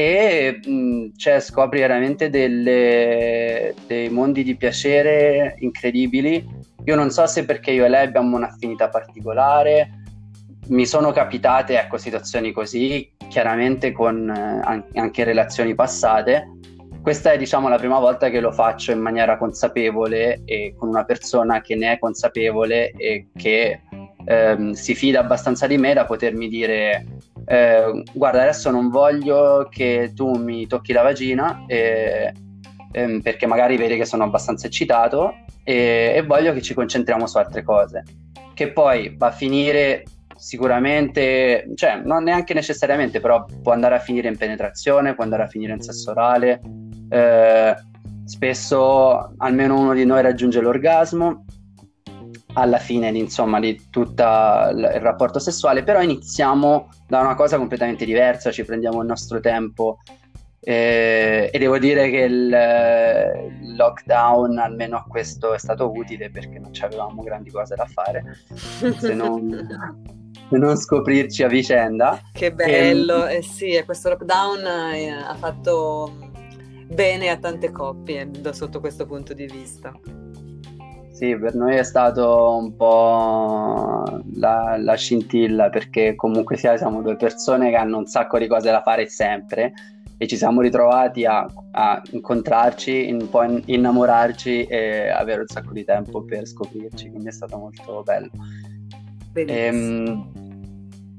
[0.00, 6.42] e mh, cioè, scopri veramente delle, dei mondi di piacere incredibili.
[6.84, 10.00] Io non so se perché io e lei abbiamo un'affinità particolare,
[10.68, 16.48] mi sono capitate ecco, situazioni così, chiaramente con eh, anche relazioni passate.
[17.02, 21.04] Questa è diciamo la prima volta che lo faccio in maniera consapevole e con una
[21.04, 23.80] persona che ne è consapevole e che
[24.24, 27.04] ehm, si fida abbastanza di me da potermi dire
[27.46, 32.32] eh, guarda adesso non voglio che tu mi tocchi la vagina e,
[32.92, 37.38] ehm, perché magari vedi che sono abbastanza eccitato e, e voglio che ci concentriamo su
[37.38, 38.02] altre cose
[38.54, 40.04] che poi va a finire
[40.36, 45.46] sicuramente, cioè non neanche necessariamente, però può andare a finire in penetrazione, può andare a
[45.46, 46.60] finire in sesso orale.
[47.08, 47.74] Eh,
[48.24, 51.44] spesso almeno uno di noi raggiunge l'orgasmo
[52.54, 58.50] alla fine insomma, di tutto il rapporto sessuale, però iniziamo da una cosa completamente diversa,
[58.50, 59.98] ci prendiamo il nostro tempo
[60.62, 66.70] eh, e devo dire che il, lockdown almeno a questo è stato utile perché non
[66.82, 68.22] avevamo grandi cose da fare
[68.98, 69.48] se non,
[70.50, 72.20] se non scoprirci a vicenda.
[72.32, 76.28] Che bello, e, eh sì, questo lockdown eh, ha fatto
[76.88, 79.92] bene a tante coppie sotto questo punto di vista.
[81.20, 87.16] Sì, per noi è stato un po' la, la, scintilla perché comunque sia siamo due
[87.16, 89.74] persone che hanno un sacco di cose da fare sempre
[90.16, 95.84] e ci siamo ritrovati a, a incontrarci, un po' innamorarci e avere un sacco di
[95.84, 98.30] tempo per scoprirci, quindi è stato molto bello.
[99.34, 100.32] Ehm,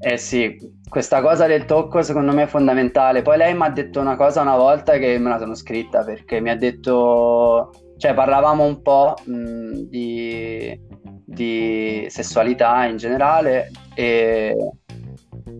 [0.00, 0.56] Eh sì,
[0.88, 3.22] questa cosa del tocco secondo me è fondamentale.
[3.22, 6.40] Poi lei mi ha detto una cosa una volta che me la sono scritta perché
[6.40, 7.70] mi ha detto,
[8.02, 10.76] cioè parlavamo un po' mh, di,
[11.24, 14.56] di sessualità in generale e,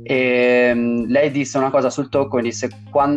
[0.02, 2.68] e mh, lei disse una cosa sul tocco, disse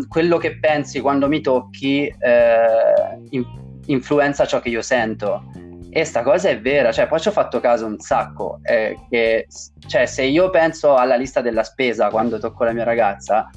[0.08, 3.44] quello che pensi quando mi tocchi eh, in,
[3.88, 5.46] influenza ciò che io sento.
[5.90, 9.48] E sta cosa è vera, cioè poi ci ho fatto caso un sacco, eh, che
[9.88, 13.50] cioè, se io penso alla lista della spesa quando tocco la mia ragazza,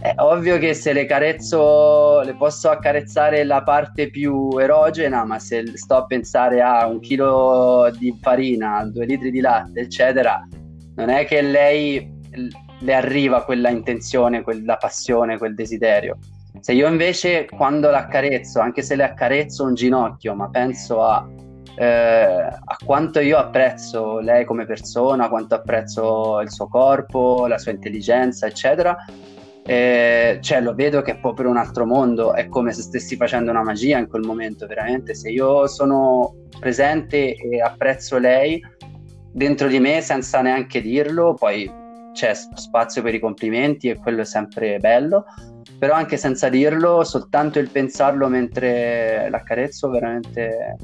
[0.00, 5.76] è ovvio che se le carezzo, le posso accarezzare la parte più erogena, ma se
[5.76, 10.42] sto a pensare a un chilo di farina, due litri di latte, eccetera,
[10.96, 12.18] non è che lei
[12.80, 16.16] le arriva quella intenzione, quella passione, quel desiderio.
[16.60, 21.26] Se io invece quando l'accarezzo, anche se le accarezzo un ginocchio, ma penso a,
[21.76, 27.72] eh, a quanto io apprezzo lei come persona, quanto apprezzo il suo corpo, la sua
[27.72, 28.96] intelligenza, eccetera,
[29.64, 33.50] eh, cioè lo vedo che è proprio un altro mondo, è come se stessi facendo
[33.50, 35.14] una magia in quel momento, veramente.
[35.14, 38.60] Se io sono presente e apprezzo lei
[39.32, 41.70] dentro di me senza neanche dirlo, poi
[42.12, 45.24] c'è spazio per i complimenti e quello è sempre bello
[45.80, 50.76] però anche senza dirlo, soltanto il pensarlo mentre l'accarezzo veramente...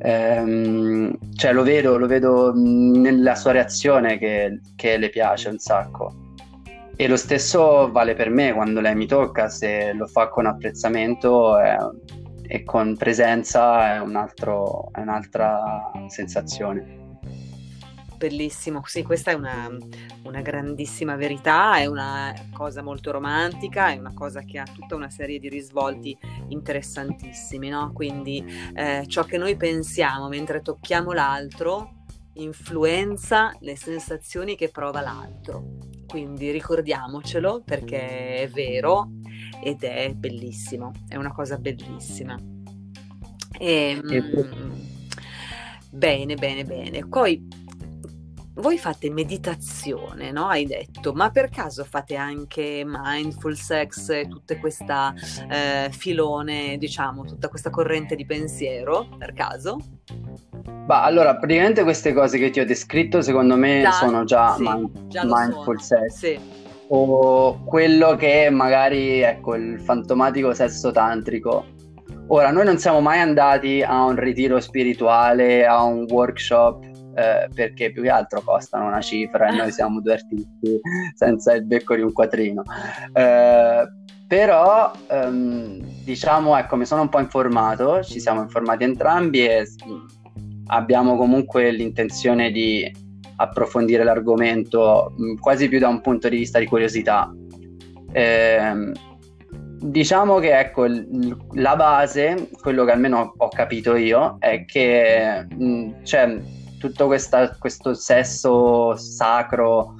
[0.00, 6.23] Ehm, cioè lo vedo, lo vedo nella sua reazione che, che le piace un sacco.
[6.96, 11.58] E lo stesso vale per me quando lei mi tocca, se lo fa con apprezzamento
[11.58, 11.76] è,
[12.46, 17.02] e con presenza è, un altro, è un'altra sensazione.
[18.16, 19.68] Bellissimo, sì, questa è una,
[20.22, 25.10] una, grandissima verità, è una cosa molto romantica, è una cosa che ha tutta una
[25.10, 26.16] serie di risvolti
[26.48, 27.92] interessantissimi, no?
[27.92, 32.04] Quindi eh, ciò che noi pensiamo mentre tocchiamo l'altro
[32.34, 36.03] influenza le sensazioni che prova l'altro.
[36.06, 39.10] Quindi ricordiamocelo perché è vero
[39.62, 42.38] ed è bellissimo, è una cosa bellissima.
[43.58, 44.72] E, mm,
[45.90, 47.06] bene, bene, bene.
[47.06, 47.46] Poi
[48.54, 50.46] voi fate meditazione, no?
[50.46, 55.12] Hai detto, ma per caso fate anche mindful sex tutta questa
[55.50, 59.78] eh, filone, diciamo, tutta questa corrente di pensiero, per caso?
[60.86, 64.62] Bah, allora, praticamente queste cose che ti ho descritto, secondo me, da, sono già, sì,
[64.62, 66.00] man- già mindful sono.
[66.02, 66.14] sex.
[66.14, 66.38] Sì.
[66.88, 71.64] O quello che è magari, ecco, il fantomatico sesso tantrico.
[72.28, 77.92] Ora, noi non siamo mai andati a un ritiro spirituale, a un workshop eh, perché
[77.92, 80.80] più che altro costano una cifra e noi siamo due artisti
[81.14, 82.62] senza il becco di un quattrino.
[83.12, 83.88] Eh,
[84.26, 89.66] però ehm, diciamo ecco mi sono un po' informato ci siamo informati entrambi e
[90.66, 92.90] abbiamo comunque l'intenzione di
[93.36, 97.30] approfondire l'argomento quasi più da un punto di vista di curiosità
[98.12, 98.92] eh,
[99.84, 100.86] diciamo che ecco
[101.52, 106.40] la base quello che almeno ho capito io è che mh, cioè,
[106.84, 109.94] tutto questa, questo sesso sacro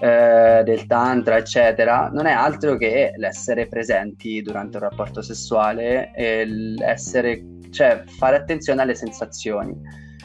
[0.00, 6.44] eh, del tantra, eccetera, non è altro che l'essere presenti durante un rapporto sessuale e
[6.46, 9.76] l'essere, cioè fare attenzione alle sensazioni,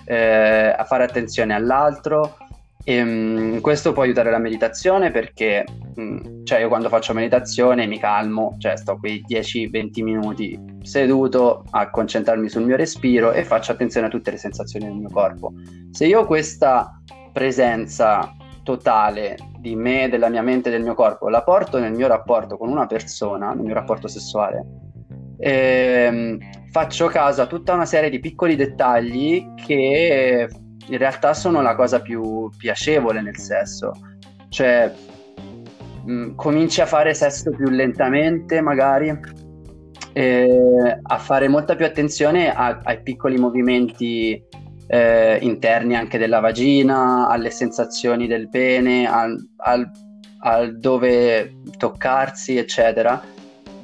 [0.05, 2.37] eh, a fare attenzione all'altro,
[2.83, 5.63] e, um, questo può aiutare la meditazione perché
[5.95, 11.89] um, cioè io quando faccio meditazione mi calmo, cioè sto quei 10-20 minuti seduto a
[11.89, 15.53] concentrarmi sul mio respiro e faccio attenzione a tutte le sensazioni del mio corpo.
[15.91, 21.43] Se io ho questa presenza totale di me, della mia mente, del mio corpo, la
[21.43, 24.65] porto nel mio rapporto con una persona, nel mio rapporto sessuale,
[25.37, 26.37] ehm,
[26.69, 30.49] faccio caso a tutta una serie di piccoli dettagli che
[30.87, 33.91] in realtà sono la cosa più piacevole nel sesso.
[34.49, 34.93] Cioè,
[36.03, 39.41] mh, mm, cominci a fare sesso più lentamente, magari,
[40.13, 44.41] a fare molta più attenzione a, ai piccoli movimenti
[44.87, 49.89] eh, interni anche della vagina, alle sensazioni del pene, al, al,
[50.39, 53.21] al dove toccarsi, eccetera.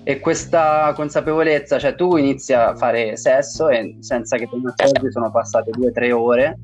[0.04, 5.12] E questa consapevolezza, cioè tu inizi a fare sesso e senza che te ne accorgi
[5.12, 6.58] sono passate due o tre ore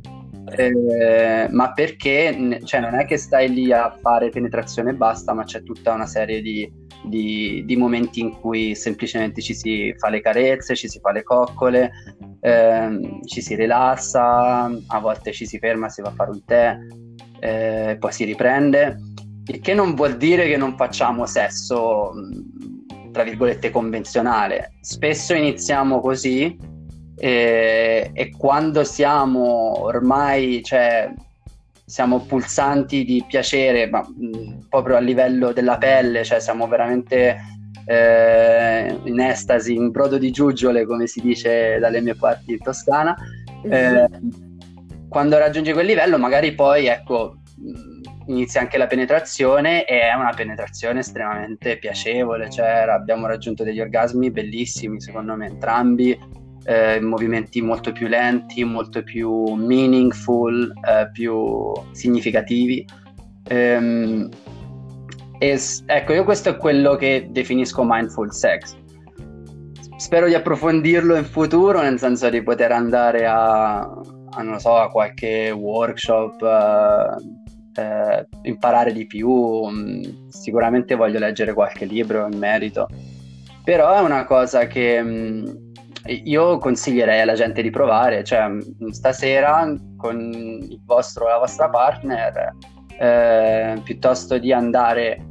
[0.48, 5.44] eh, ma perché cioè, non è che stai lì a fare penetrazione e basta, ma
[5.44, 6.72] c'è tutta una serie di,
[7.04, 11.24] di, di, momenti in cui semplicemente ci si fa le carezze, ci si fa le
[11.24, 11.92] coccole,
[12.42, 16.78] ehm, ci si rilassa, a volte ci si ferma, si va a fare un tè,
[17.40, 18.98] eh, poi si riprende.
[19.48, 22.12] Il che non vuol dire che non facciamo sesso,
[23.12, 24.74] tra virgolette, convenzionale.
[24.82, 26.74] Spesso iniziamo così
[27.18, 31.12] e, e quando siamo ormai, cioè,
[31.86, 37.38] siamo pulsanti di piacere, ma mh, proprio a livello della pelle, cioè siamo veramente
[37.86, 43.16] eh, in estasi, in brodo di giuggiole, come si dice dalle mie parti in Toscana.
[43.64, 44.10] Eh,
[45.08, 47.38] quando raggiungi quel livello, magari poi ecco
[48.28, 54.32] inizia anche la penetrazione e è una penetrazione estremamente piacevole, cioè abbiamo raggiunto degli orgasmi
[54.32, 56.18] bellissimi secondo me entrambi,
[56.66, 62.86] eh, movimenti molto più lenti, molto più meaningful, eh, più significativi.
[63.48, 64.30] Ehm,
[65.38, 68.76] e ecco, io questo è quello che definisco mindful sex.
[69.98, 74.90] Spero di approfondirlo in futuro, nel senso di poter andare a, a non so, a
[74.90, 76.42] qualche workshop.
[76.42, 77.44] Uh,
[77.78, 82.88] eh, imparare di più, mh, sicuramente voglio leggere qualche libro in merito,
[83.66, 85.65] però è una cosa che mh,
[86.08, 88.48] io consiglierei alla gente di provare, cioè
[88.92, 92.56] stasera con vostro, la vostra partner,
[92.98, 95.26] eh, piuttosto di andare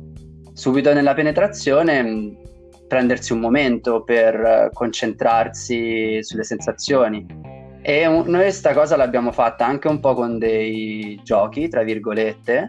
[0.53, 2.37] subito nella penetrazione,
[2.89, 7.27] prendersi un momento per concentrarsi sulle sensazioni.
[7.83, 12.69] E un, noi questa cosa l'abbiamo fatta anche un po' con dei giochi, tra virgolette,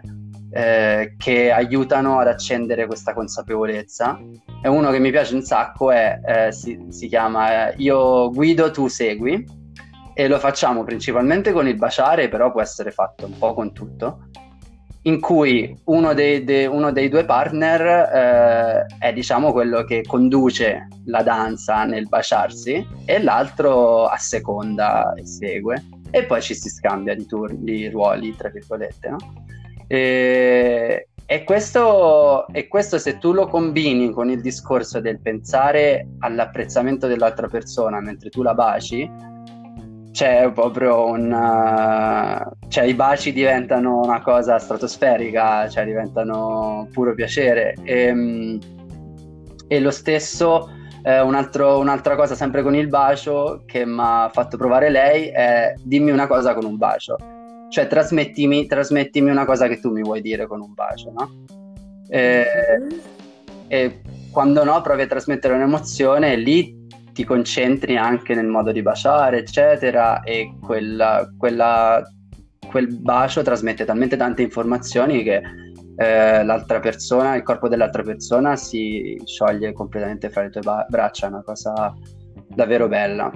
[0.50, 4.18] eh, che aiutano ad accendere questa consapevolezza.
[4.62, 8.70] E uno che mi piace un sacco è, eh, si, si, chiama eh, Io guido,
[8.70, 9.44] tu segui.
[10.14, 14.28] E lo facciamo principalmente con il baciare, però può essere fatto un po' con tutto
[15.06, 20.88] in cui uno dei, de, uno dei due partner eh, è diciamo quello che conduce
[21.06, 27.24] la danza nel baciarsi e l'altro asseconda e segue e poi ci si scambia di,
[27.24, 29.16] turni, di ruoli tra virgolette no?
[29.86, 37.06] E, e, questo, e questo se tu lo combini con il discorso del pensare all'apprezzamento
[37.06, 39.34] dell'altra persona mentre tu la baci
[40.16, 41.30] c'è proprio un...
[41.30, 47.74] Uh, cioè i baci diventano una cosa stratosferica, cioè diventano puro piacere.
[47.82, 48.58] E, ehm,
[49.68, 50.70] e lo stesso,
[51.02, 55.26] eh, un altro, un'altra cosa sempre con il bacio che mi ha fatto provare lei
[55.26, 57.16] è dimmi una cosa con un bacio.
[57.68, 61.44] Cioè trasmettimi, trasmettimi una cosa che tu mi vuoi dire con un bacio, no?
[62.08, 62.46] E,
[63.68, 64.00] e
[64.30, 70.22] quando no provi a trasmettere un'emozione, lì ti concentri anche nel modo di baciare, eccetera,
[70.22, 72.02] e quella, quella,
[72.70, 75.40] quel bacio trasmette talmente tante informazioni che
[75.96, 81.26] eh, l'altra persona, il corpo dell'altra persona si scioglie completamente fra le tue ba- braccia,
[81.26, 81.94] è una cosa
[82.48, 83.32] davvero bella.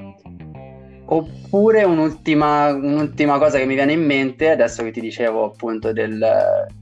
[1.13, 6.25] Oppure un'ultima, un'ultima, cosa che mi viene in mente, adesso che ti dicevo appunto del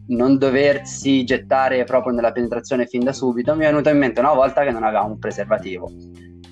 [0.09, 4.35] non doversi gettare proprio nella penetrazione fin da subito, mi è venuto in mente una
[4.35, 5.91] volta che non avevamo un preservativo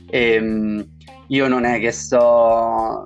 [0.09, 0.87] e, ehm,
[1.29, 3.05] io non è che sto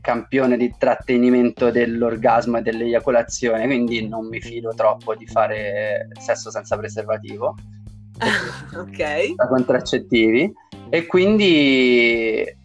[0.00, 6.76] campione di trattenimento dell'orgasmo e dell'eiaculazione, quindi non mi fido troppo di fare sesso senza
[6.76, 7.54] preservativo.
[8.74, 9.34] ok.
[9.36, 10.52] Da contraccettivi.
[10.88, 12.58] E quindi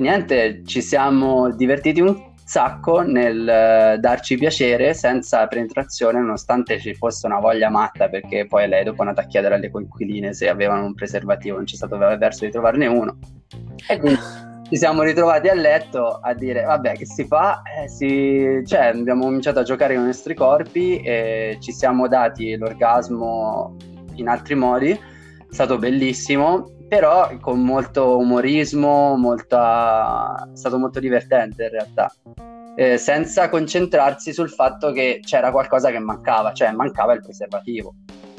[0.00, 7.26] niente, ci siamo divertiti un sacco nel eh, darci piacere senza penetrazione nonostante ci fosse
[7.26, 10.84] una voglia matta perché poi lei dopo è andata a chiedere alle coinquiline se avevano
[10.84, 13.18] un preservativo non c'è stato verso di trovarne uno.
[13.88, 14.18] E quindi
[14.68, 17.62] ci siamo ritrovati a letto a dire vabbè che si fa?
[17.62, 18.62] Eh, si...
[18.66, 23.76] cioè abbiamo cominciato a giocare con i nostri corpi e ci siamo dati l'orgasmo
[24.14, 24.90] in altri modi.
[24.90, 30.48] È stato bellissimo però con molto umorismo, molta...
[30.52, 32.12] è stato molto divertente in realtà,
[32.74, 37.94] eh, senza concentrarsi sul fatto che c'era qualcosa che mancava, cioè mancava il preservativo.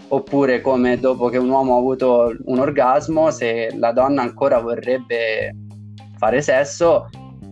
[0.10, 5.56] Oppure come dopo che un uomo ha avuto un orgasmo, se la donna ancora vorrebbe
[6.18, 7.08] fare sesso,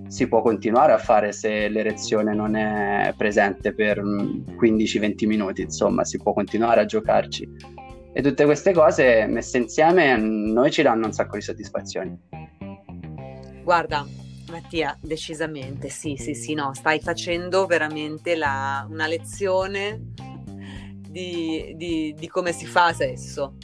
[0.08, 6.18] si può continuare a fare se l'erezione non è presente per 15-20 minuti, insomma, si
[6.18, 11.14] può continuare a giocarci e tutte queste cose messe insieme a noi ci danno un
[11.14, 12.18] sacco di soddisfazioni.
[13.64, 14.06] Guarda,
[14.50, 20.02] Mattia, decisamente, sì, sì, sì, no, stai facendo veramente la, una lezione
[21.08, 23.56] di, di, di, come si fa sesso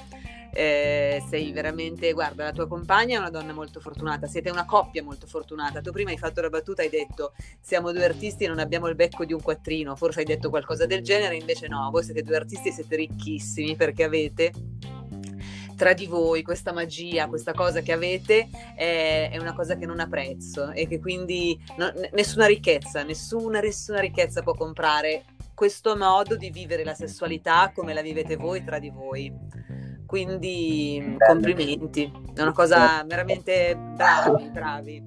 [0.56, 5.04] eh, sei veramente, guarda, la tua compagna è una donna molto fortunata, siete una coppia
[5.04, 5.82] molto fortunata.
[5.82, 8.96] Tu prima hai fatto la battuta, hai detto siamo due artisti e non abbiamo il
[8.96, 12.38] becco di un quattrino, forse hai detto qualcosa del genere, invece no, voi siete due
[12.38, 14.54] artisti e siete ricchissimi perché avete
[15.76, 18.48] tra di voi questa magia, questa cosa che avete
[18.78, 23.60] è, è una cosa che non ha prezzo e che quindi no, nessuna ricchezza, nessuna,
[23.60, 28.80] nessuna ricchezza può comprare questo modo di vivere la sessualità come la vivete voi tra
[28.80, 29.34] di voi
[30.06, 35.04] quindi complimenti, è una cosa veramente bravi, bravi.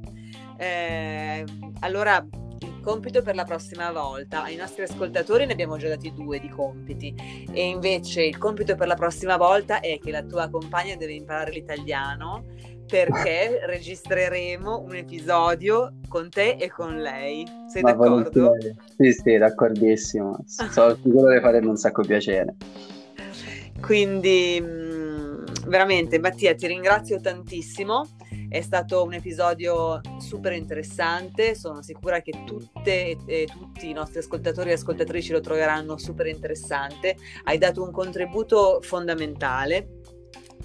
[0.56, 1.44] Eh,
[1.80, 2.24] allora
[2.60, 4.42] il compito per la prossima volta.
[4.42, 7.14] Ai nostri ascoltatori ne abbiamo già dati due di compiti
[7.50, 11.52] e invece il compito per la prossima volta è che la tua compagna deve imparare
[11.52, 12.44] l'italiano
[12.88, 17.46] perché registreremo un episodio con te e con lei.
[17.68, 18.54] Sei Ma d'accordo?
[18.96, 20.38] Sì, sì, d'accordissimo.
[20.46, 22.56] Sono sicuro che faremo un sacco piacere.
[23.80, 24.87] Quindi mm,
[25.68, 28.06] veramente Mattia ti ringrazio tantissimo
[28.48, 34.70] è stato un episodio super interessante, sono sicura che tutte e tutti i nostri ascoltatori
[34.70, 37.16] e ascoltatrici lo troveranno super interessante.
[37.44, 40.00] Hai dato un contributo fondamentale,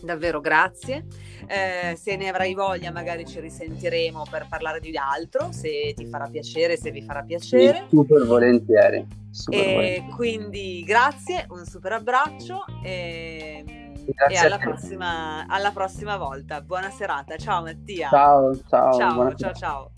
[0.02, 1.06] davvero grazie.
[1.46, 6.28] Eh, se ne avrai voglia magari ci risentiremo per parlare di altro, se ti farà
[6.28, 7.86] piacere, se vi farà piacere.
[7.90, 9.06] Sì, super volentieri.
[9.30, 10.12] Super e volentieri.
[10.16, 12.64] quindi grazie, un super abbraccio.
[12.82, 16.62] E Grazie e alla prossima, alla prossima volta.
[16.62, 17.38] Buona serata.
[17.38, 18.10] Ciao Mattia.
[18.10, 18.94] Ciao, ciao.
[18.94, 19.92] Ciao, ciao, ciao.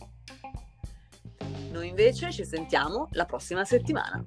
[1.72, 4.24] Noi invece ci sentiamo la prossima settimana.